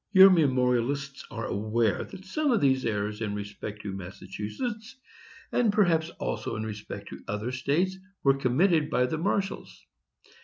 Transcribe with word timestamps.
"Your 0.13 0.31
memorialists 0.31 1.23
are 1.29 1.45
aware 1.45 2.03
that 2.03 2.25
some 2.25 2.49
of 2.49 2.59
these 2.59 2.87
errors 2.87 3.21
in 3.21 3.35
respect 3.35 3.83
to 3.83 3.93
Massachusetts, 3.93 4.95
and 5.51 5.71
perhaps 5.71 6.09
also 6.17 6.55
in 6.55 6.63
respect 6.65 7.09
to 7.09 7.23
other 7.27 7.51
states, 7.51 7.99
were 8.23 8.33
committed 8.33 8.89
by 8.89 9.05
the 9.05 9.19
marshals. 9.19 9.85